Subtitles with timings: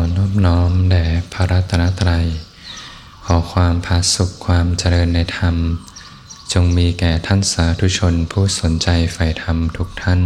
[0.00, 2.26] อนอบน้อมแด่พระรัตนตรัย
[3.24, 5.56] ขอความพาสุขความเจริญในธรรม
[6.52, 10.20] จงมีแก่ท่านสาธุชนผู้สนใจใฝ่ธรรมทุกท่าน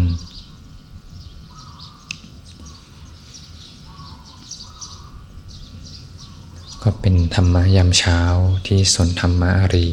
[6.82, 8.20] ก็เป็นธรรมะยามเช้า
[8.66, 9.88] ที่สนธรรมะอารี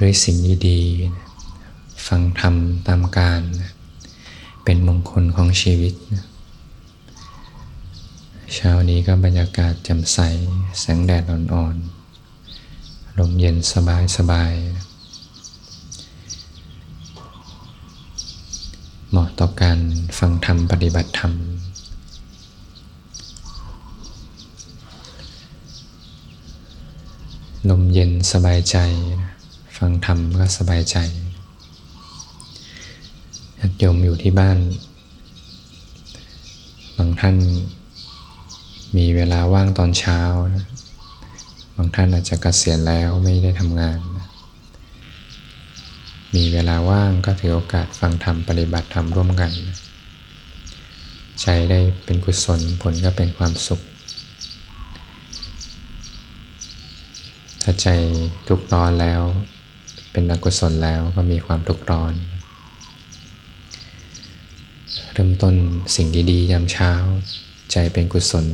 [0.00, 0.36] ด้วยสิ่ง
[0.68, 2.54] ดีๆฟังธรรม
[2.86, 3.42] ตามการ
[4.64, 5.94] เป็นมงคลของชีวิต
[8.54, 10.18] เช้านี้ก็บรรยากาศแจ่มใส
[10.80, 14.52] แสงแดดอ่อนๆ ลมเย็นสบายสบาย
[19.10, 19.78] เหมาะต่อการ
[20.18, 21.32] ฟังธรรมปฏิบัติธรรม
[27.70, 28.76] ลมเย็นสบายใจ
[29.76, 30.96] ฟังธรรมก็สบายใจ
[33.78, 34.58] โยมอยู่ที่บ้าน
[36.96, 37.36] บางท่าน
[38.96, 40.20] มีเวลาว่างตอนเช้า
[40.54, 40.66] นะ
[41.76, 44.26] บางท่านอาจจะกะเกษียณแล้วไม่ได้ทำงานนะ
[46.34, 49.78] มีเวลาว่างก็ถือโอกาสฟังธรรมปฏิบัติธรรมร่วมกันนะ
[51.42, 53.80] ใจได้เป็นกุศลผลก็เป็นความสุข
[57.62, 57.88] ถ้าใจ
[58.48, 59.22] ทุกร้อนแล้ว
[60.12, 62.14] เป็นอกุศลแล้วก็มีความทุกข์ร้อน
[65.12, 65.54] เริ่มต้น
[65.96, 66.92] สิ่งดีๆยามเช้า
[67.72, 68.46] ใจเป็นกุศล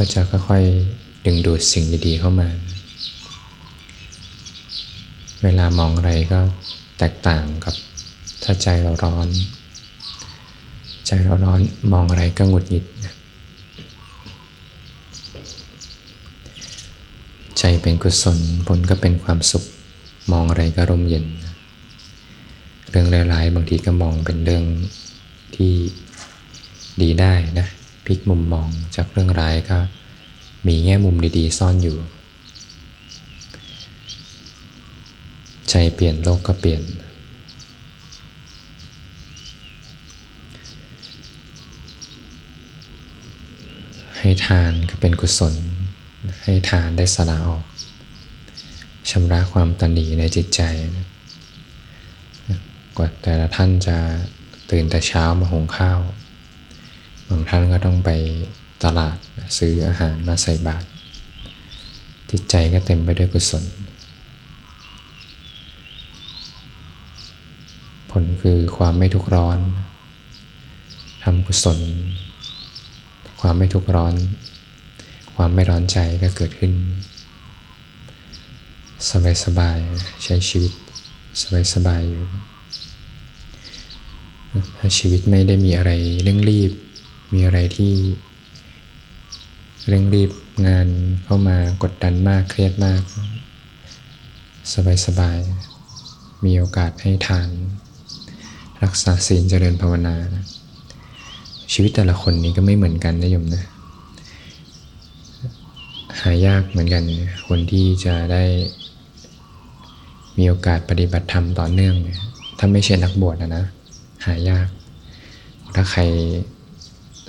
[0.00, 2.48] ก็จะค่อยๆดึงดูดสิ่งดีๆเข้ามา
[5.42, 6.40] เวลามองอะไรก็
[6.98, 7.74] แตกต่างกับ
[8.42, 9.28] ถ้าใจเราร้อน
[11.06, 11.60] ใจเราร้อน
[11.92, 12.84] มองอะไรก็หงุดหงิด
[17.58, 19.64] ใจเป็นกุศลผลก็เป็นความสุข
[20.32, 21.24] มองอะไรก็ร่มเย็น
[22.90, 24.64] เรื่องร้ายๆบางทีก็มองเป็นเรื่อง
[25.54, 25.72] ที่
[27.02, 27.68] ดีได้นะ
[28.08, 29.78] พลิกมุมมองจากเรื่องร้ายก็
[30.66, 31.98] มีแง่มุมดีๆ ซ่อนอยู่
[35.70, 36.82] ใจเปลี่ยนโลกก็เปลี่ยน
[44.18, 45.54] ให้ทานก็เป็นกุศล
[46.42, 47.64] ให้ทานได้สละออก
[49.10, 50.60] ชำระความตันหนีในจิตใจ
[52.96, 53.96] กว่าแต่ละท่านจะ
[54.70, 56.00] ตื่นแต่เช้ามาหุงข้าว
[57.28, 58.10] บางท่านก็ต้องไป
[58.84, 59.16] ตลาด
[59.58, 60.86] ซื้ออาหารมาใส่บาตร
[62.30, 63.64] จิตใจก็เต็มไปด้วยกุศล
[68.10, 69.58] ผลคือความไม่ทุกข์ร้อน
[71.24, 71.78] ทำกุศล
[73.40, 74.14] ความไม่ทุกข์ร้อน
[75.36, 76.72] ความไม่ร้อนใจก็เกิดขึ้น
[79.10, 79.78] สบายสบาย
[80.24, 80.72] ใช้ชีวิต
[81.40, 82.24] สบายสบายอยู่
[84.78, 85.90] ถ้าชีวิตไม่ได้มีอะไร
[86.24, 86.72] เร่งรีบ
[87.32, 87.94] มีอะไรที่
[89.88, 90.30] เร่งรีบ
[90.66, 90.88] งาน
[91.24, 93.02] เข้ามากดดันมากเครียดมาก
[94.72, 95.38] สบายสบาย
[96.44, 97.48] มีโอกาสให้ทาน
[98.82, 100.16] รักษาศีลเจริญภาวนา
[101.72, 103.64] ชีวิตแต่ละคนนี้ก็ไม่เหมือนกันนะโยมนะ
[106.20, 107.04] หายากเหมือนกัน
[107.48, 108.44] คนที่จะได้
[110.38, 111.96] มีโอกาสปฏิบัติธรรมต่อเนื่อง
[112.58, 113.64] ถ้าไม่ใช่นักบวชนะนะ
[114.26, 114.68] หายาก
[115.74, 116.02] ถ้าใคร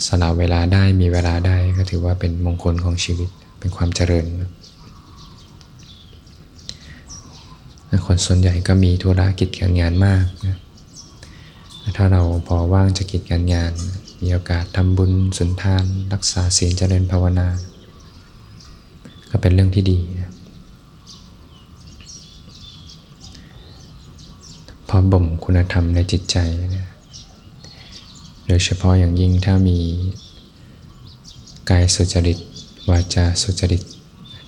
[0.07, 3.29] สละเวลาได้มีเวลาได้ก็ถือว่าเป็นมงคลของชีวิต
[3.59, 4.25] เป็นความเจริญ
[8.05, 10.57] คนส่วนใหญ่ก็มีธุรกิจการงานมากนะ
[11.97, 13.71] ถ้าเราพอว่างจากกิจการงาน
[14.21, 17.47] มีโอกาสทำบุญสุนทาน รักษาศีลเจริญภาวนา
[19.29, 20.31] ก็เป็นเรื่องที่ดีนะ
[24.87, 26.37] พอบ่มคุณธรรมในจิตใจ
[26.75, 26.88] นะ
[28.51, 29.77] โดยเฉพาะอย่างยิ่งถ้ามี
[31.69, 32.37] กายสุจริต
[32.89, 33.81] วาจาสุจริต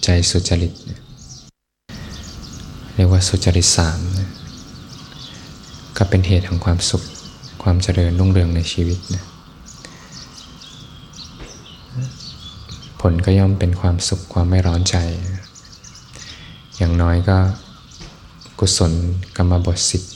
[0.04, 0.74] ใจสุจริต
[2.94, 4.00] เรียกว่าสุจริตสาม
[5.98, 7.04] ก็เป็นเหตุของความสุข
[7.64, 9.24] ความเจริญรุ่งเรืองในชีวิตนะ
[13.02, 14.96] ผลก็ย่อมเป็นความสุขความไม่ร้อนใจ
[16.78, 17.38] อย่างน้อยก็
[18.60, 18.94] กุศล
[19.38, 20.14] กรรมบทสิทธิ์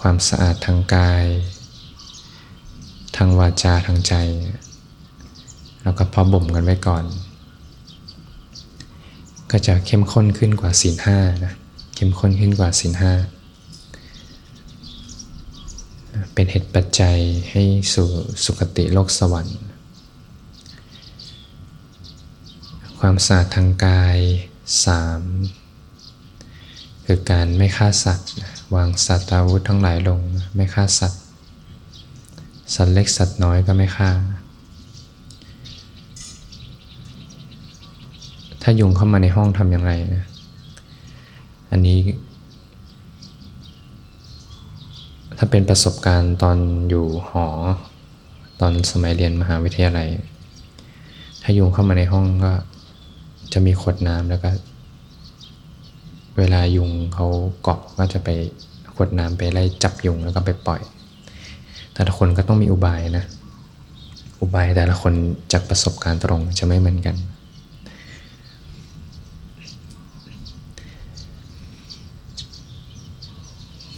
[0.00, 1.24] ความสะอาดทางกาย
[3.16, 4.14] ทางวาจาทางใจ
[5.98, 7.04] ก็พอบ่มกันไว้ก่อน
[9.50, 11.52] ก็จะเข้มข้นขึ้นกว่าศีลห้านะ
[11.94, 13.12] เข้มข้นขึ้นกว่าศีลห้า
[16.34, 17.18] เป็นเหตุปัจจัย
[17.50, 17.62] ให้
[17.94, 18.08] สู่
[18.44, 19.58] สุคติโลกสวรรค์
[22.98, 24.18] ความสะอาดทางกาย
[24.84, 25.22] สาม
[27.06, 28.30] คือการไม่ฆ่าสัตว์
[28.74, 30.20] วางสัตว์อาวุธทั้งหลายลง
[30.56, 31.23] ไม่ฆ่าสัตว์
[32.72, 34.10] สัตว์เล็กสัตว์น้อยก็ไม่ฆ่า
[38.62, 40.24] ถ้ายุงเข้ามาในห้องทำยังไงนะ
[41.70, 41.98] อันนี้
[45.38, 46.56] ถ้าเป็นประสบการณ์ตอน
[46.88, 47.46] อยู่หอ
[48.60, 50.08] ตอนสมัยเรียนมหาวิทยาลัย
[51.42, 52.52] ถ้ายุงเข้ามาในห้องก็
[53.52, 54.50] จะมีขวดน้ำแล้วก็
[56.38, 57.26] เวลายุงเขา
[57.62, 58.28] เกาะก็จะไป
[58.94, 60.80] ขวดน้ำไปไล่จับยุงแล้วก็ไปปล่อย
[61.94, 63.24] แต่ละคนก็ต้องมีอุบายนะ
[64.40, 65.12] อุบายแต่ละคน
[65.52, 67.16] จากประสบการณ์ตรงจะไม่เหมือนกัน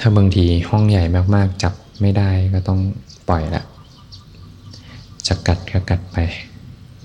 [0.01, 1.05] ถ้าบางทีห้องใหญ่
[1.35, 2.81] มากๆ จับไม่ได้ก็ต้อง
[3.29, 3.63] ปล่อยละ
[5.27, 6.17] จะกัดก็กัดไป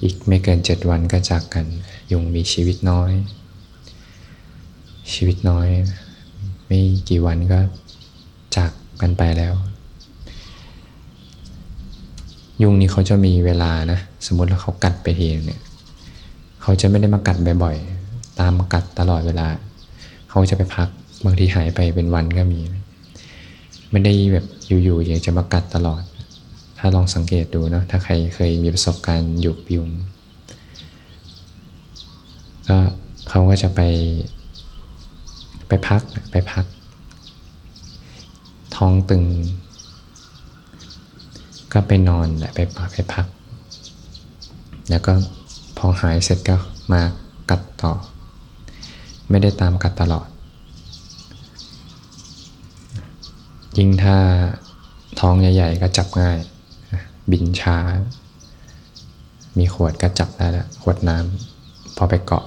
[0.03, 1.65] อีกไม่เกินเจ็ดวันก็จากกัน
[2.11, 3.11] ยุงมีชีวิตน้อย
[5.13, 5.67] ชีวิตน้อย
[6.65, 6.79] ไม่
[7.09, 7.59] กี่วันก็
[8.55, 8.71] จาก
[9.01, 9.53] กันไปแล้ว
[12.61, 15.61] ยุงนี่เขาจะมีเวลานะ สมมติว่าเขากัดไปทีเนี่ย
[16.61, 19.47] เขาจะไม่ได้มากัดบ่อยๆ ตามมากัดตลอดเวลา
[20.29, 20.89] เขาจะไปพัก
[21.25, 22.59] บางทีหายไปเป็นวันก็มี
[23.91, 24.45] ไม่ได้แบบ
[24.83, 26.01] อยู่ๆอยากจะมากัดตลอด
[26.77, 29.89] ถ้าลองสังเกตดูเนาะถ้าใครเคยมีประสบการณ์อยู่ยุง
[32.67, 32.77] ก็
[33.29, 33.81] เขาก็จะไป
[35.67, 36.65] ไปพักไปพัก
[38.75, 39.23] ท้องตึง
[41.73, 42.59] ก็ไปนอนแหละไป
[42.93, 43.25] ไปพัก
[44.89, 45.13] แล้วก็
[45.77, 46.55] พอหายเสร็จก็
[46.93, 47.01] มา
[47.49, 47.91] กัดต่อ
[49.29, 50.27] ไม่ได้ตามกัดตลอด
[53.77, 54.17] ยิ่งถ้า
[55.19, 56.37] ท้องใหญ่ๆก็จับง่าย
[57.31, 57.77] บินช้า
[59.57, 62.43] มีขวดก็จับได้แล้วขวดน้ำพอไปเกาะ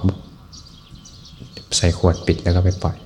[1.77, 2.97] ใส่ขวดปิดแล้วก็ไปปล่อย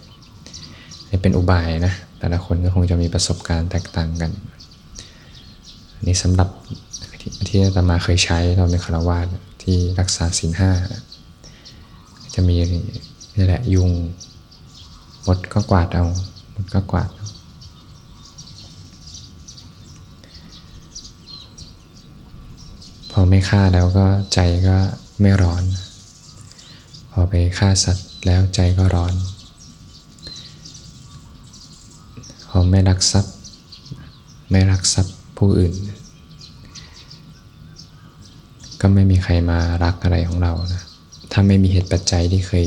[1.10, 4.32] นี่เป็นอุบายนะ แต่ละคนก็คงจะมีประสบการณ์แตกต่างกัน
[6.06, 6.50] นี่สำหรับ
[7.48, 9.28] ที่อาตมาเคยใช้ตอนเป็นคารวาส
[9.64, 10.72] ที่รักษาศีลห้า
[12.34, 12.56] จะมี
[13.36, 13.92] นี่แหละยุง
[15.26, 16.06] มดก็กวาดเอา
[16.54, 17.10] มดก็กวาด
[23.12, 24.78] พอไม่ฆ่าแล้วก็ใจก็
[25.22, 25.64] ไม่ร้อน
[27.12, 29.14] พอไปฆ่าสัตว์แล้วใจก็ร้อน
[32.50, 33.34] พอไม่รักทรัพย์
[34.52, 35.74] ไม่รักทรัพย์ ผู้อื่น
[38.82, 40.82] ก็ไม่มีใครมารักอะไรของเรานะ
[41.32, 42.66] ถ้าไม่มีเหตุปัจจัยที่เคย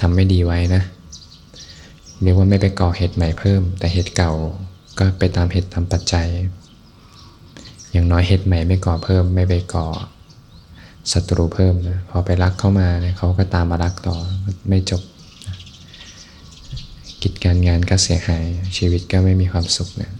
[0.00, 0.82] ทำไม่ดีไว้นะ
[2.22, 4.32] เรียกว่าไม่ไปก่อเหตุใหม่เพิ่ม แต่เหตุเก่า
[4.98, 6.28] ก็ไปตามเหตุตามปัจจัย
[7.92, 9.86] อย่างน้อยเหตุใหม่ไม่ก่อเพิ่ม ไม่ไปก่อ
[11.12, 14.16] ศัตรูเพิ่มนะพอไปรักเข้ามาเนี่ยเขาก็ตามมารักต่อ
[14.68, 15.02] ไม่จบ
[17.22, 18.44] กิจการงานก็เสียหาย
[18.76, 20.12] ชีวิตก็ไม่มีความสุขเนะ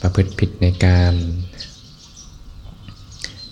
[0.00, 1.12] ประพฤติผิดในการ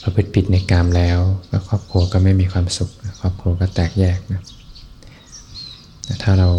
[0.03, 1.19] ประพฤติผิดในกามแล้ว
[1.51, 4.43] ก็ครอบครัวก็ไม่มีความสุขครอบครัวก็แตกแยกนะ
[6.23, 6.51] ถ้าเรา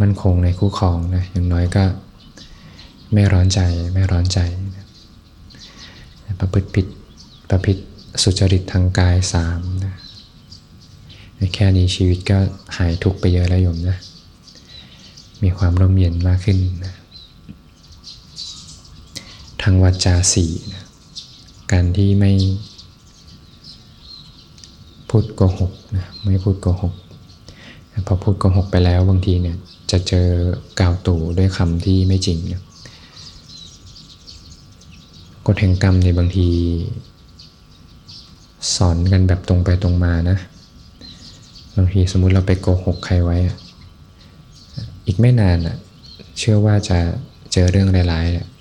[0.00, 1.84] มั่นคงในคู่ครองนะอย่างน้อยก็
[3.12, 3.60] ไม่ร้อนใจ
[3.94, 4.38] ไม่ร้อนใจ
[4.76, 4.86] นะ
[6.40, 6.86] ประพฤติผิด
[7.50, 7.82] ประพฤติ
[8.22, 9.94] สุจริตทางกายสามนะ
[11.54, 12.38] แค่นี้ชีวิตก็
[12.76, 13.96] หายทุกข์ไปเยอะแล้วโยมนะ
[15.42, 16.94] มีความร่มเย็นมากขึ้นนะ
[19.62, 20.84] ทางวาจาสี่นะ
[21.72, 22.32] การที่ไม่
[25.08, 26.94] พูดโกหกนะไม่พูดโกหก
[28.06, 29.56] พอพูดโกหกไปแล้วบางทีเนี่ย
[29.90, 30.26] จะเจอ
[30.80, 32.62] กล่าวตู่ด้วยคำที่ไม่จริงนะ
[35.46, 36.48] กฎแห่งกรรมในบางที
[38.76, 40.36] สอนกันแบบตรงไปตรงมานะ
[41.76, 43.36] บางทีสมมุติเราไปโกหกใครไว้
[45.06, 45.76] อีกไม่นานอะ
[46.38, 46.98] เชื่อว่าจะ
[47.52, 48.59] เจอเรื่องร้ายๆ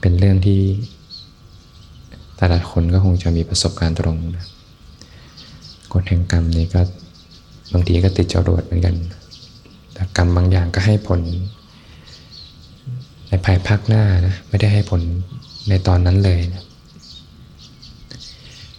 [0.00, 0.60] เป็นเรื่องที่
[2.36, 4.46] แต่ละคนก็คงจะมีประสบการณ์ตรงนะ
[5.92, 6.80] กฎแห่งกรรมนี้ก็
[7.72, 8.94] บางทีก็ติดจรวดเหมือนกัน
[9.92, 11.20] แต่กรรมบางอย่างก็ให้ผล
[13.28, 15.02] ในภายภาคหน้านะไม่ได้ให้ผล
[15.68, 16.64] ในตอนนั้นเลยนะ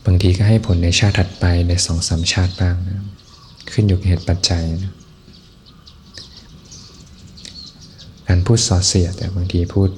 [0.05, 2.95] บางทีก็ให้ผลในชาติถัดไปในสองสามชาติบ้างนะ
[3.71, 4.93] ขึ้นอยู่กับเหตุปัจจัยนะ
[8.27, 9.89] การพูดส่อเสียดแต่บางทีพูด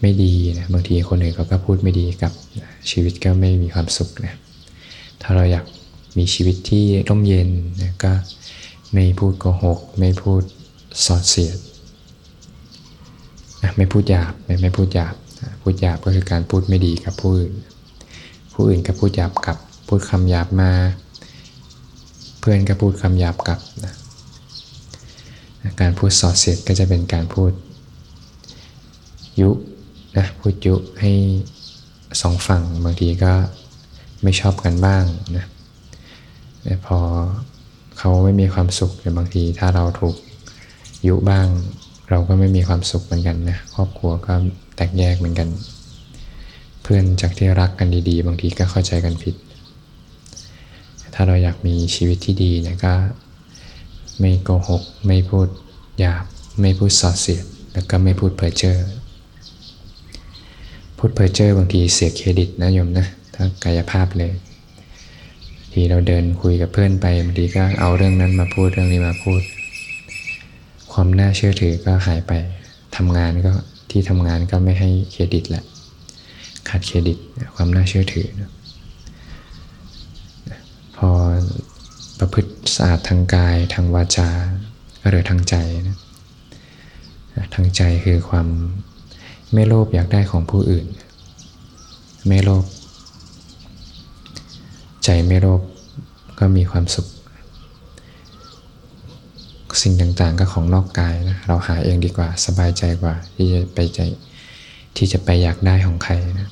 [0.00, 2.32] ไม่ดีนะบางทีคนอื่นเขาก็พูดไม่ดีกับ
[2.90, 4.34] ชีวิตก็ไม่มีความสุขนะ
[5.22, 5.64] ถ้าเราอยาก
[6.18, 7.48] มีชีวิตที่ร่มเย็น
[7.82, 8.12] นะก็
[8.92, 10.42] ไม่พูดโกหก ไม่พูด
[11.04, 11.58] สอดเสียด
[13.62, 15.14] นะไม่พูดหยาบไม่ไม่พูดหยาบ
[15.62, 17.52] พูดหยาบก็คือการพูดไม่ดีกับผู้อื่น
[18.52, 19.56] ผู้อื่นก็พูดหยาบกับ
[19.88, 20.72] พูดคำหยาบมา
[22.38, 23.94] เพื่อนก็พูดคำหยาบกลับนะ
[25.80, 27.52] การพูดสอดเสียดก็จะเป็นการพูด
[29.40, 29.50] ยุ
[30.18, 31.12] นะพูดยุให้
[32.20, 33.32] สองฝั่งบางทีก็
[34.22, 35.04] ไม่ชอบกันบ้าง
[35.36, 35.44] นะ
[36.62, 36.98] แต่พอ
[37.98, 40.16] เขาไม่มีความสุขแต่บางทีถ้าเราถูก
[41.06, 41.46] ยุบ้าง
[42.10, 44.34] เราก็ไม่มีความสุขเหมือนกันนะครอบครัวก็
[44.76, 45.48] แตกแยกเหมือนกัน
[46.82, 49.34] เพื่อนจากที่รักกันดี ๆ บางทีก็เข้าใจกันผิด
[51.14, 52.94] ถ้าเราอยากมีชีวิตที่ดีเนี่ยก็
[54.20, 55.48] ไม่โกหก ไม่พูด
[55.98, 56.24] หยาบ
[56.60, 58.76] ไม่พูดส่อเสียดแล้วก็ไม่พูดเพ้อเจ้อ
[60.98, 64.32] พูดเพ้อเจ้อบางทีเสียเครดิตนะโยมนะถ้ากายภาพเลย
[65.72, 69.40] ทีเราเดินคุยกับเพื่อนไปบางทีก็เอาเรื่องนั้นมาพูดเรื่องนี้มาพูด
[70.92, 72.32] ความน่าเชื่อถือก็หายไป
[72.96, 73.52] ทำงานก็
[73.90, 75.64] ที่ทำงานก็ไม่ให้เครดิตแหละ
[76.68, 77.18] ขาดเครดิต
[77.54, 78.50] ความน่าเชื่อถือนะ
[80.96, 81.08] พอ
[82.18, 84.30] ประพฤติสะอาดทางกายทางวาจา
[85.00, 85.54] ก็เหลือทางใจ
[85.88, 85.96] นะ
[87.54, 88.48] ทางใจคือความ
[89.52, 90.86] ไม่โลภอยากได้ของผู้อื่น
[92.26, 92.64] ไม่โลภ
[95.04, 95.60] ใจไม่โลภ
[96.38, 97.06] ก็มีความสุข
[99.82, 104.00] สิ่งต่างๆก็ของนอกกายนะเราหาเองดีกว่าสบายใจกว่า ที่จะไปใจ
[104.96, 106.48] ที่จะไปอยากได้ของใครนะ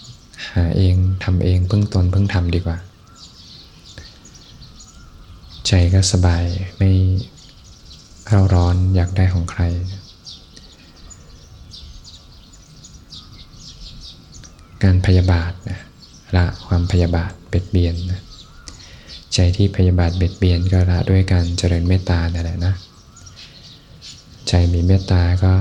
[0.55, 2.79] หาเองทำเองพึ่งตนพึ่งทำดีกว่า
[5.69, 6.45] ใจก็สบาย
[6.79, 6.91] ไม่
[8.29, 9.63] เร่าร้อนอยากได้ของใคร
[14.85, 15.81] การพยาบาทนะ
[16.37, 18.21] ละความพยาบาทเบ็ดเบียนนะ
[19.35, 22.75] ใจที่พยาบาทเบ็ดเบียนก็ละด้วยการเจริญเมตตานั่นแหละนะ
[24.49, 25.53] ใจมีเมตตาก็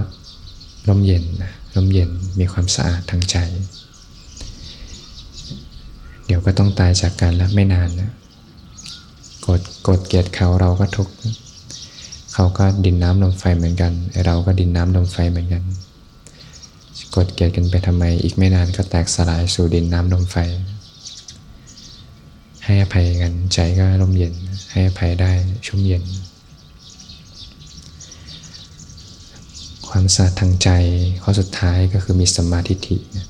[0.87, 3.37] ร่มเย็นนะร่มเย็นมีความสะอาดทางใจ
[6.25, 8.11] เดี๋ยวก็ต้องตายจากกันแล้วไม่นานนะ
[9.47, 11.13] กดกดเกลียดเขาเราก็ทุกข์
[12.33, 13.91] เขาก็ดินน้ำลมไฟเหมือนกัน
[14.25, 15.63] เราก็ดินน้ำลมไฟเหมือนกัน
[17.15, 20.37] กดเกลียดกันไปทำไม อีกไม่นานก็แตกสลายสู่ดินน้ำลมไฟ
[22.63, 24.33] ให้อภัยกันใจก็ร่มเย็น
[24.71, 25.31] ให้อภัยได้
[25.65, 26.03] ชุ่มเย็น
[29.87, 30.69] ความสะอาดทางใจ
[31.21, 33.25] ข้อสุดท้ายก็คือมีสมาธิินะ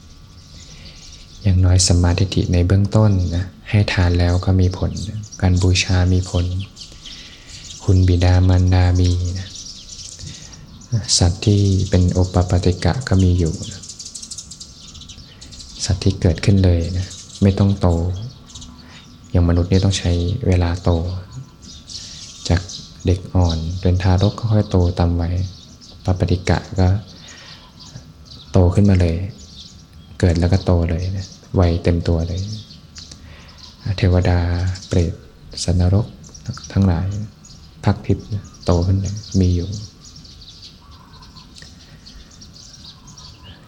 [1.44, 4.92] อย่างน้อยสมาธิฐิในเบื้องต้นนะให้ทานแล้วก็มีผล
[5.42, 6.46] การบูชามีผล
[7.84, 9.35] คุณบิดามารดามีน
[11.20, 13.82] สัตว์ที่เป็นโอปปาติกะก็มีอยู่นะ
[15.86, 17.08] สัตว์ที่เกิดขึ้นเลยนะ
[17.42, 17.88] ไม่ต้องโต
[19.32, 20.12] อย่างมนุษย์นี่ต้องใช้
[20.48, 20.92] เวลาโต
[22.50, 22.62] จาก
[23.06, 25.36] เด็กอ่อนเป็นทารกค่อยๆโตตามไวัย
[26.06, 26.88] ปปติกะก็
[28.52, 29.18] โตขึ้นมาเลย
[30.20, 31.28] เกิดแล้วก็โตเลยนะ
[31.60, 32.42] วัยเต็มตัวเลย
[33.98, 34.40] เทวดา
[34.88, 35.14] เปรต
[35.64, 36.06] สันนรก
[36.72, 37.08] ทั้งหลาย
[37.84, 38.26] พักทิพย์
[38.66, 39.70] โตขึ้นเลยมีอยู่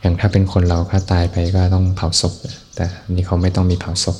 [0.07, 2.33] อย่างถ้าเป็นคนเราถ้าตายไปก็ต้องเผาศพ
[2.75, 4.17] แต่นี่เขาไม่ต้องมีเผาศพ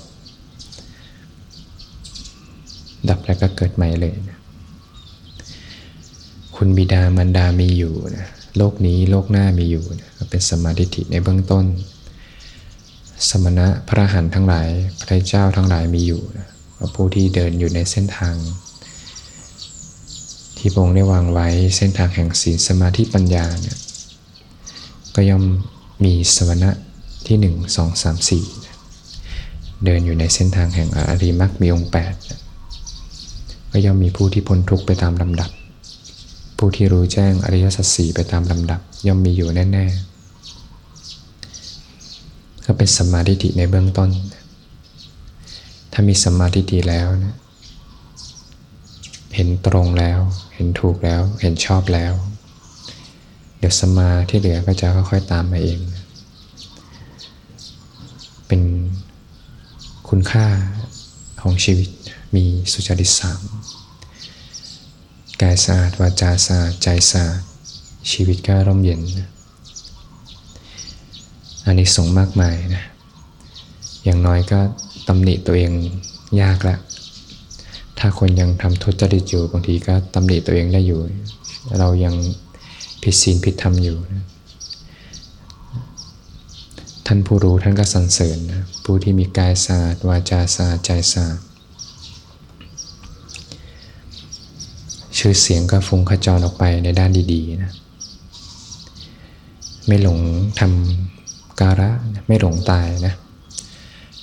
[3.10, 4.40] ดับแล้วก็เกิดใหม่เลยนะ
[6.56, 8.28] คุณบิดามารดามีอยู่นะ
[8.58, 11.66] โลกนี้โลกหน้ามีอยู่นะเป็นสมาธิในเบื้องต้น
[13.30, 14.68] สมณะพระหันทั้งหลาย
[15.02, 16.48] พระเจ้าทั้งหลายมีอยู่นะ
[16.96, 18.36] ผู้ที่เดินอยู่ในเส้นทาง
[20.58, 23.78] ที่พระองค์ได้วางไว้เส้นทางแห่งศีลสมาธิปัญญาเนี่ย
[25.16, 25.44] ก็ย่อม
[26.04, 26.72] มีสมณะ
[27.28, 28.46] ที่หนึ่งสองสามสี่
[29.86, 32.14] เดินอยู่ในเส้นทางแห่งอริมักมีองค์แปด
[33.72, 35.50] ก็ย่อมมีผู้ที่พ้นทุกข์ไปตามลำดับ
[36.58, 40.08] ผู้ที่รู้แจ้งอริยสัจสี่ไปตามลำดับ ย่อมมีอยู่แน่ ๆ
[42.66, 44.10] ก็เป็นสมาธิในเบื้องต้น
[45.92, 47.36] ถ้ามีสมาธิแล้วนะ
[49.36, 50.20] เห็นตรงแล้ว
[50.56, 52.14] เห็นถูกแล้ว เห็นชอบแล้ว
[53.58, 55.80] เดี๋ยวสมาที่เหลือก็จะค่อยๆตามมาเอง
[58.48, 58.62] เป็น
[60.10, 60.48] คุณค่า
[61.42, 61.90] ของชีวิต
[62.36, 63.42] มีสุจริตสาม
[65.42, 67.42] กายสะอาดวาจาสะอาดใจสะอาด
[68.12, 69.02] ชีวิตก็ร่มเย็น
[71.66, 72.84] อันนี้สงมากมายนะ
[74.04, 74.60] อย่างน้อยก็
[75.08, 75.72] ตำหนิตัวเอง
[76.42, 76.76] ยากละ
[78.00, 81.02] ถ้าคนยังทำทุจริตอยู่บางทีก็ตำหนิตัวเองได้อยู่
[81.80, 82.16] เรายัง
[83.04, 84.26] ผิดศีลผิดธรรมอยู่นะ
[87.08, 91.40] ท่านผู้รู้ท่านก็สรรเสริญนะผู้ที่มีกายสะอาดวาจาสะอาดใจสะอาด
[95.18, 97.74] ชื่อเสียงก็ฟุ้งขจรออกไปในด้านดีๆนะ
[99.88, 100.20] ไม่หลง
[100.60, 101.90] ทำการะ
[102.28, 103.14] ไม่หลงตายนะ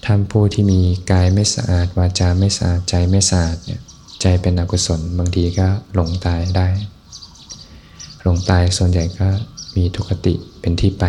[0.07, 0.81] ทำผู้ที่มี
[1.13, 3.81] กายไม่สะอาดวาจาไม่สะอาดใจไม่สะอาดเนี่ย
[4.21, 6.67] ใจเป็นอกุศลบางทีก็หลงตายได้
[8.27, 9.29] ลงตายส่วนใหญ่ก็
[9.77, 11.05] มีทุกขติเป็นที่ไป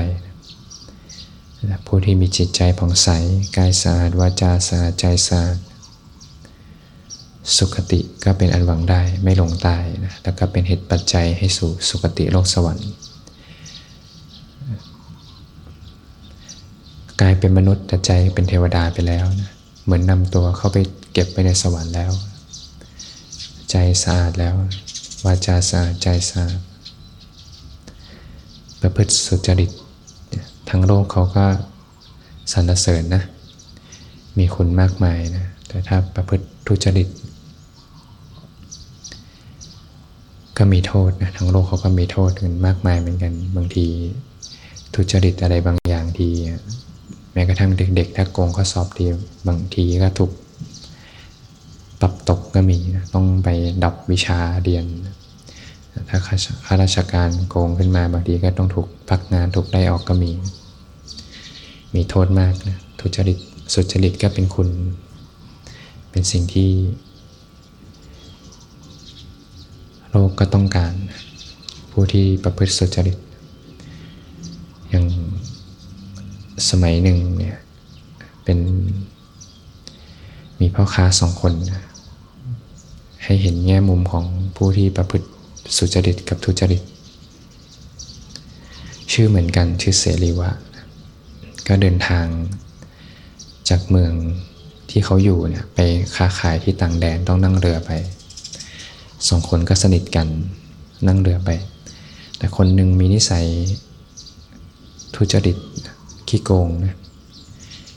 [1.86, 3.10] ผู้ที่มีจิตใจผ่องใส
[3.58, 5.58] กายสะอาดวาจาสะอาดใจสะอาด
[7.58, 12.90] สุขติก็เป็นอันหวังได้ไม่หลงตายนะแล้วก็เป็นเหตุปัจจัยให้สู่สุขติโลกสวรรค์
[17.22, 19.52] กายเป็นมนุษย์แต่ใจเป็นเทวดาไปแล้วนะ
[19.84, 20.78] เหมือนนำตัวเข้าไป
[21.14, 22.12] เก็บไปในสวรรค์แล้ว
[23.72, 24.56] ใจสะอาดแล้ว
[25.26, 26.58] วาจาสะอาดใจสะอาด
[28.88, 29.72] ประพฤติสุจริต
[30.70, 31.46] ทั้งโลกเขาก็
[32.52, 33.24] สรรเสริญนะ
[34.38, 37.08] มีคุณมากมายนะ แต่ถ้าประพฤติทุจริต
[40.58, 43.86] ก็มีโทษนะ ทั้งโลกเขาก็มีโทษกันมากมายเหมือนกัน บางที
[44.94, 46.30] ทุจริตอะไรบางอย่างที
[47.34, 49.06] แม้กระทั่งเด็ก ๆ ถ้าโกงข้อสอบที
[49.48, 50.32] บางทีก็ถูก
[52.02, 53.50] ปรับตกก็มีนะต้องไป
[53.84, 54.86] ดับวิชาเรียน
[56.10, 56.20] ถ้า
[56.66, 60.32] ข้าราชการโกงขึ้นมาบางทีก็ต้องถูกพักงานถูกไล่ออกก็มี
[61.96, 63.38] มีโทษมากนะทุจริต
[63.74, 64.70] สุจริตก็เป็นคุณ
[66.12, 66.72] เป็นสิ่งที่
[70.10, 70.94] โลกก็ต้องการ
[71.92, 73.18] ผู้ที่ประพฤติสุจริต
[74.90, 75.06] อย่าง
[76.70, 77.58] สมัยหนึ่งเนี่ย
[78.44, 78.60] เป็น
[80.60, 81.54] มีพ่อค้าสองคน
[83.24, 84.26] ให้เห็นแง่มุมของ
[84.56, 85.28] ผู้ที่ประพฤติ
[85.78, 86.82] สุจริตกับทุจริต
[89.12, 90.50] ชื่อเหมือนกันชื่อเสรีวะ
[91.68, 92.26] ก็เดินทาง
[93.70, 94.14] จากเมือง
[94.90, 95.80] ที่เขาอยู่เนี่ยไป
[96.16, 97.92] ค้าขายที่ต่างแดนต้องนั่งเรือไป
[99.28, 100.28] สองคนก็สนิทกัน
[101.08, 101.50] นั่งเรือไป
[102.38, 103.46] แต่คนหนึ่งมีนิสัย
[105.16, 105.58] ทุจริต
[106.28, 106.96] ขี้โกงนะ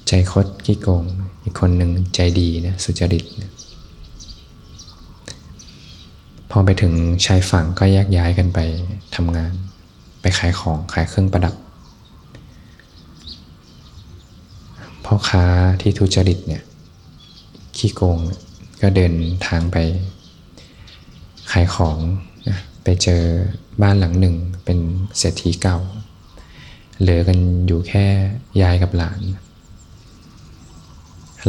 [0.08, 1.04] ใจคดขี้โกง
[1.42, 3.50] อีกคนหนึ่งใจดีนะสุจริตนะ
[6.50, 6.92] พอไปถึง
[7.26, 8.58] ชายฝั่งก็แยกย้ายกันไป
[9.14, 9.52] ทำงาน
[10.20, 11.54] ไปขายของขายเครื่องประดับ
[15.04, 15.44] พ่อค้า
[15.82, 16.62] ที่ทุจริตเนี่ย
[17.76, 18.18] ขี้โกง
[18.82, 19.14] ก็เดิน
[19.46, 19.76] ทางไป
[21.52, 21.98] ขายของ
[22.48, 23.22] นะไปเจอ
[23.82, 24.78] บ้านหลังหนึ่งเป็น
[25.18, 25.78] เศรษฐีเก่า
[27.00, 28.06] เหลือกันอยู่แค่
[28.62, 29.20] ยายกับหลาน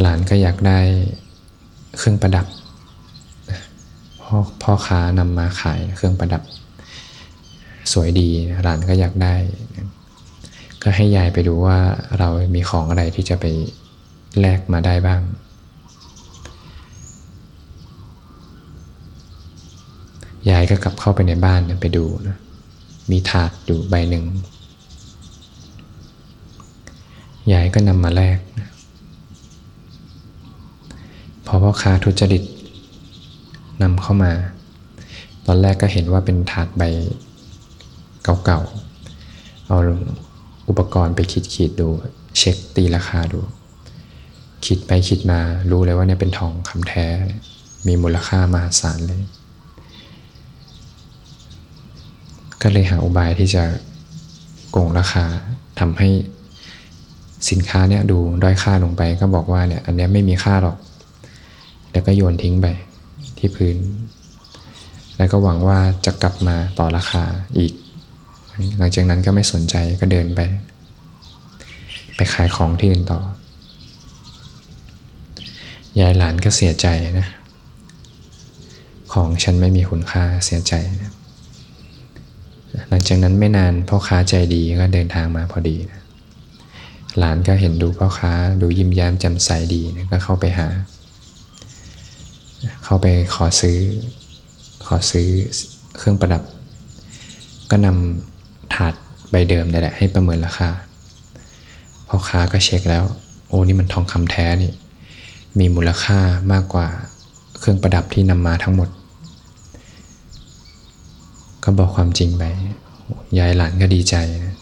[0.00, 0.80] หลานก็อยากได้
[1.98, 2.46] เครื่องประดับ
[4.32, 6.42] พ่อพ่อค้านำมาขายเครื่องประดับ
[7.92, 8.28] สวยดี
[8.62, 9.34] หลานก็อยากได้
[10.82, 11.78] ก็ให้ยายไปดูว่า
[12.18, 13.44] เรามีของอะไรที่จะไป
[14.40, 15.20] แลกมาได้บ้าง
[20.50, 22.36] ยายก็กลับเข้าไปในบ้านไปดูนะ
[23.10, 24.24] มีถาดอยู่ใบหนึ่ง
[27.52, 28.38] ยายก็นำมาแลก
[31.46, 32.44] พอพ่อค้าทุจริต
[33.82, 34.32] นำเข้ามา
[35.46, 36.82] ตอนแรกก็เห็นว่าเป็นถาดใบ
[38.44, 39.78] เก่าๆ เอา
[40.68, 41.88] อุปกรณ์ไปคิดขีดดู
[42.38, 43.40] เช็คตีราคาดู
[44.66, 45.40] คิดไปคิดมา
[45.70, 47.06] รู้เลยว่าเนี่ยเป็นทองคำแท้
[47.86, 49.22] มีมูลค่ามหาศาลเลย
[52.62, 53.64] ก็เลยหาอุบายที่จะ
[54.70, 55.24] โกงราคา
[55.80, 56.08] ทำให้
[57.50, 60.76] สินค้าเนี่ยดูด้อยค่าลงไปก็บอกว่าเนี่ยอันนี้ไม่มีค่าหรอก
[61.92, 62.66] แล้วก็โยนทิ้งไป
[63.40, 63.76] ที่พื้น
[65.16, 67.24] แล้วก็หวังว่าจะกลับมาต่อราคา
[67.58, 67.72] อีก
[68.78, 70.40] หลังจากนั้นก็ไม่สนใจก็เดินไป
[72.16, 73.20] ไปขายของที่อื่นต่อ
[76.00, 76.86] ยายหลานก็เสียใจ
[77.18, 77.28] นะ
[79.12, 81.12] ของฉันไม่มีคุณค่าเสียใจนะ
[82.88, 86.00] หลังจากนั้นไม่นานพ่อค้าใจดีก็เดินทางมาพอดีนะ
[87.18, 90.68] หลานก็เห็นดูพ่อค้าดูยิ้มแย้มแจ่มใสดีนะก็เข้าไปหา
[92.84, 93.78] เข้าไปขอซื้อ
[94.86, 95.28] ขอซื้อ
[95.96, 96.42] เครื่องประดับ
[97.70, 98.94] ก็นำถาด
[99.30, 100.68] ใบเดิมนี่แหละให้ประเมินราคา
[102.08, 103.04] พ่อค้าก็เช็คแล้ว
[103.48, 104.72] โอ้นี่มันทองคำแท้นี่
[105.58, 106.18] มีมูลค่า
[106.52, 106.86] มากกว่า
[107.58, 108.88] เครื่องประดับที่นำมาทั้งหมด
[111.64, 112.44] ก็บอกความจริงไป
[113.38, 114.54] ยายหลานก็ดีใจนะ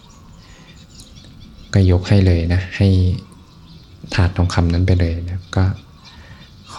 [1.74, 2.88] ก็ยกให้เลยนะ ให้
[4.14, 5.64] ถาดทองคำนั้นไปเลยนะก็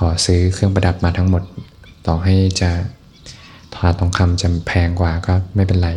[0.03, 1.43] ขอซื้อเครื่องประดับมาทั้งหมด
[2.07, 2.69] ต่อให้จะ
[3.75, 5.89] ถาทองคำจะแพงกว่าก็ไม่เป็นไร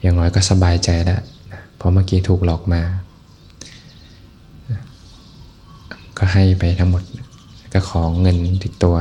[0.00, 1.20] อย่างน้อยก็สบายใจแล้ว
[1.76, 2.82] เพราะเมื่อกี้ถูกหลอกมา
[6.18, 7.02] ก็ให้ไปทั้งหมด
[7.72, 8.96] ก็ขอเงินติดตัว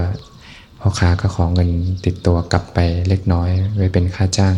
[0.79, 1.69] พ่อค้าก็ขอเงิน
[2.05, 4.55] ติดตัวกลับไปเล็กน้อย ไว้เป็นค่าจ้าง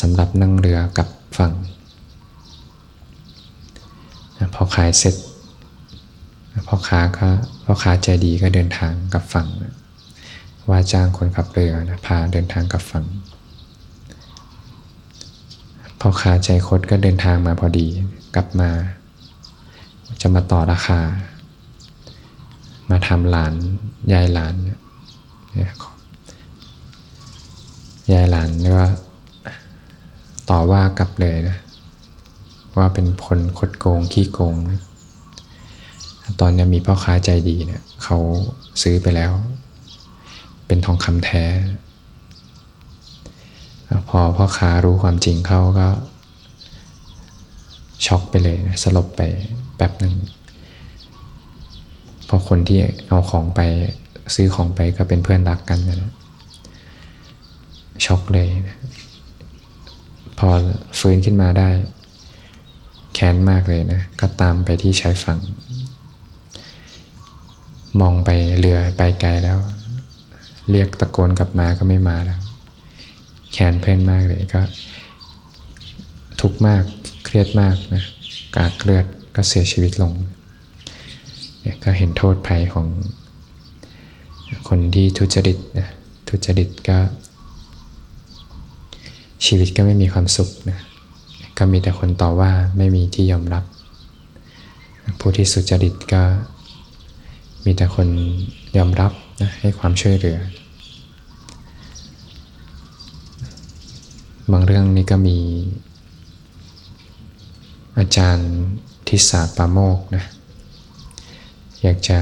[0.00, 1.08] สำหรับนั่งเรือกลับ
[1.38, 1.52] ฝั่ง
[4.54, 5.14] พอขายเสร็จ
[6.66, 7.28] พ่อค้าก็
[7.64, 9.48] พ่อค้าใจดีก็เดินทางกลับฝั่ง
[10.70, 13.04] ว่าจ้างคนขับเรือนะพาเดินทางกลับฝั่ง
[16.00, 17.86] พ่อค้าใจคดก็เดินทางมาพอดี
[18.34, 18.70] กลับมา
[20.20, 21.00] จะมาต่อราคา
[22.90, 23.54] มาทำหลาน
[24.12, 24.54] ยายหลาน
[28.12, 28.84] ยายหลานก็
[30.50, 31.56] ต่อว่ากลับเลยนะ
[32.76, 34.80] ว่าเป็นคนคดโกงขี้โกงนะ
[36.40, 38.18] ตอนนี้มีพ่อค้าใจดีเนะี่ยเขา
[38.82, 39.32] ซื้อไปแล้ว
[40.66, 41.44] เป็นทองคำแท้
[44.08, 45.88] พอพ่อค้ารู้ความจริงเขาก็
[48.06, 49.22] ช็อกไปเลยสลบไป
[49.76, 50.14] แป๊บหนึ่ง
[52.28, 53.60] พอคนที่เอาของไป
[54.34, 56.12] ซื้อของไปก็เป็นเพื่อนรักกันนะ
[58.04, 58.78] ช็อกเลยนะ
[60.38, 60.48] พอ
[60.98, 61.68] ฟื้นขึ้นมาได้
[63.14, 65.38] แค้นมากเลยนะ ก็ตามไปที่ชายฝั่ง
[68.00, 69.58] มองไปเรือไปไกลแล้ว
[70.70, 72.40] เรียกตะโกนกลับมาก็ไม่มาแล้ว
[73.52, 74.62] แค้นเพ่นมากเลยก็
[76.40, 76.82] ทุกข์มาก
[77.24, 78.04] เครียดมากนะ
[78.56, 80.12] กากเลือดก็เสียชีวิตลง
[81.60, 82.86] เนี่ยก็เห็นโทษภัยของ
[84.68, 85.88] คนที่ทุจริตนะ
[86.28, 86.98] ทุจริตก็
[89.46, 90.78] ชีวิตก็ไม่มีความสุขนะ
[91.58, 93.64] ก็มีแต่คนต่อว่าไม่มีที่ยอมรับ
[95.18, 96.22] ผู้ที่สุจริตก็
[97.66, 98.08] มีแต่คน
[98.76, 100.38] ยอมรับนะให้ความช่วยเหลือ
[104.52, 105.38] บางเรื่องนี้ก็มี
[107.98, 108.50] อาจารย์
[109.08, 110.24] ทิสาปาโมกนะ
[111.82, 112.18] อยากจะ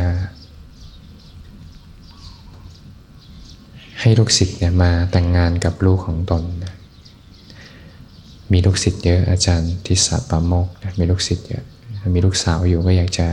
[4.00, 6.74] ให้ลูกศิษย์เนี่ยมาแต่งงานกับลูกของตนนะ
[8.52, 11.64] มีลูกศิษย์เยอะอาจารย์ทิสาปาโมกนะมีลูกศิษย์เยอะ
[12.14, 13.26] มีลูกสาวอยู่ก็อยากจะ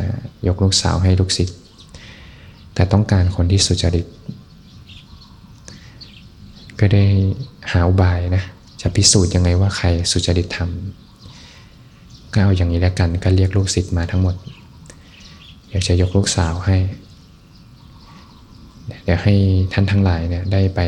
[0.48, 1.58] ยกลูกสาวให้ลูกศิษย์
[2.74, 4.06] แต่ต้องการคนที่สุจริต
[6.80, 7.06] ก็ได้
[7.72, 8.44] หาอุบายนะ
[8.82, 14.36] จะพิสูจน์ยังไงว่าใครสุจริตทำก็เอาอย่างนี้แล้วกันก็เรียกลูกศิษย์มาทั้งหมด
[15.70, 16.78] อยากจะยกลูกสาวให้
[19.04, 19.36] เดี๋ยวให้
[19.74, 20.80] ท่านทั้งหลายเนี่ยได้ไป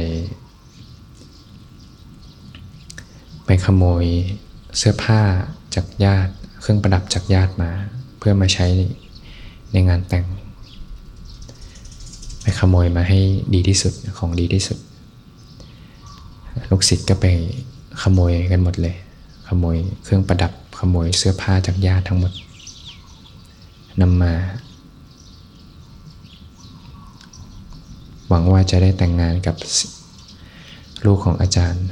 [3.46, 4.06] ไปขโมย
[4.78, 5.22] เสื้อผ้า
[5.76, 7.72] จากญาติ เครื่องประดับจากญาติมา
[8.17, 8.67] เพื่อมาใช้
[9.72, 10.26] ในงานแต่ง
[12.43, 13.19] ไปขโมยมาให้
[13.53, 14.77] ดีที่สุดของดีที่สุด
[16.69, 17.25] ลูกศิษย์ก็ไป
[18.01, 18.95] ขโมยกันหมดเลย
[19.47, 22.32] ขโมยเครื่องประดับ ขโมยเสื้อผ้าจากญาติทั้งหมด
[24.01, 24.34] นำมา
[28.27, 29.56] หวังว่าจะได้แต่งงานกับ
[31.06, 31.84] ลูกของอาจารย์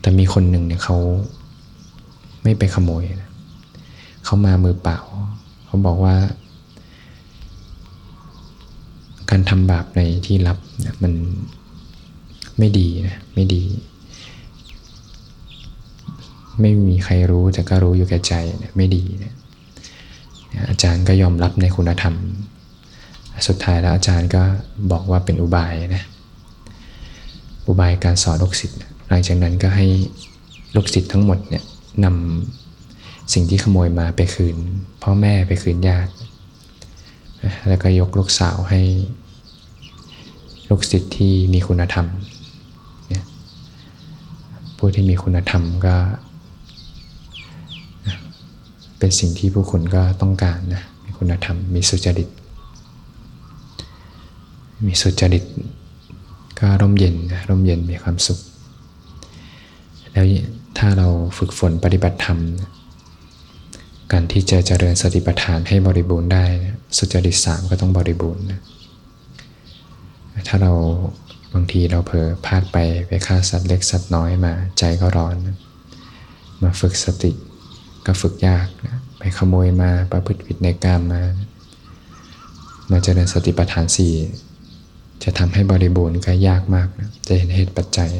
[0.00, 0.96] แต่มีคนหนึ่งเนี่ยเขา
[2.42, 3.30] ไม่ไปขโมยนะ
[4.24, 4.98] เขามามือเปล่า
[5.66, 6.16] เขาบอกว่า
[9.38, 11.12] การทำบาปในที่ลับเนี่ยมัน
[12.58, 13.62] ไม่ดีนะไม่ดี
[16.60, 19.34] ไม่มีใครรู้แต่ก็รู้อยู่แก่ใจเนี่ยไม่ดีนี่ย
[20.68, 22.14] อาจารย์ก็ยอมรับในคุณธรรม
[23.46, 24.42] สุดท้ายแล้วอาจารย์ก็
[24.90, 26.04] บอกว่าเป็นอุบายนะ
[27.66, 29.86] อุบายการสอนลูกศิษย์หลังจากนั้นก็ให้
[30.76, 31.64] ลูกศิษย์ทั้งหมดเนี่ย
[32.04, 34.56] นำสิ่งที่ขโมยมาไปคืน
[35.02, 36.12] พ่อแม่ไปคืนญาติ
[37.68, 38.82] แล้วก็ยกลูกสาวให้
[40.68, 42.06] ลูกศิษย์ที่มีคุณธรรม
[44.78, 45.96] ผู้ที่มีคุณธรรมก็
[48.98, 52.28] เป็นสิ่งที่ผู้คนก็ต้องการนะ มีคุณธรรม มีสุจริต
[54.86, 55.44] มีสุจริต
[56.60, 58.38] ก็ร่มเย็นนะร่มเย็นมีความสุข
[60.12, 60.24] แล้ว
[60.78, 62.38] ถ้าเราฝึกฝนปฏิบัติธรรม
[64.12, 66.44] การที่จะเจริญสติปัฏฐานให้บริบูรณ์ได้
[66.98, 68.60] สุจริตสามก็ต้องบริบูรณ์นะ
[70.48, 70.72] ถ้าเรา
[71.54, 75.36] บางทีเราเผลอพลาดไปไปฆ่าสัตว์เล็กสัตว์น้อยมาใจก็ร้อน
[76.62, 77.32] มาฝึกสติ
[78.06, 78.66] ก็ฝึกยาก
[79.18, 81.22] ไปขโมยมาประพฤติผิดในกามมา
[82.90, 84.14] มาเจริญสติปัฏฐานสี่
[85.22, 88.10] จะทำให้บริบูรณ์ก็ยากมากนะจะเห็นเหตุปัจจัย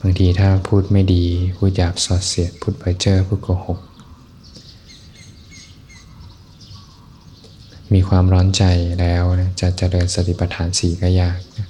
[0.00, 1.24] บางทีถ้าพูดไม่ดี
[1.56, 3.78] พูดหยาบสอดเสียด พูดเพ้อเจ้อพูดโกหก
[7.94, 8.64] มีความร้อนใจ
[9.00, 11.68] แล้วนะจะเจริญสติปัฏฐานสี่ก็ยากนะ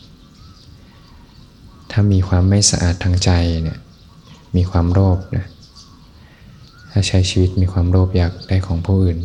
[1.90, 3.30] ถ้ามีความไม่สะอาดทางใจ
[3.62, 3.78] เนี่ย
[4.56, 5.46] มีความโลภนะ
[6.90, 9.18] ถ้าใช้ชีวิตมีความโลภอยากได้ของผู้อื่น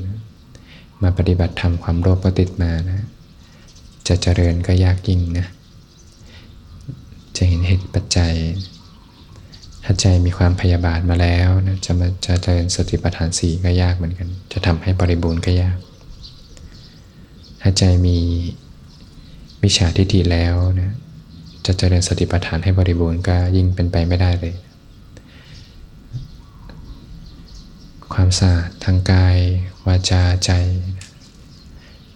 [1.03, 3.05] มาปฏิบัติธรรมความโลภก็ติดมานะ
[4.07, 5.47] จะเจริญก็ยากยิ่งนะ
[7.37, 8.33] จะเห็นเหตุปัจจัย
[9.83, 15.77] ถ้าใจมีความพยาบาทมาแล้วนะจะมาจะเจริญสติปัฏฐานสี่ก็ยากเหมือนกัน จะทำให้บริบูรณ์ก็ยาก
[17.69, 18.17] ถ้าใจมี
[19.61, 20.93] มิจฉาทิฏฐิแล้วนะ
[21.65, 24.55] จะเจริญสติปัฏฐานให้บริบูรณ์ก็ยิ่งเป็นไปไม่ได้เลย
[28.13, 29.37] ความสะอาดทางกาย
[29.87, 30.51] วาจาใจ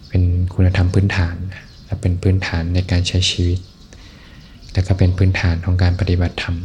[0.08, 0.22] เป็น
[0.54, 1.36] คุณธรรมพื้นฐาน
[1.84, 3.58] และเป็นพื้นฐานในการใช้ชีวิต
[4.72, 6.56] และก็เป็นพื้นฐานของการปฏิบัติธรรม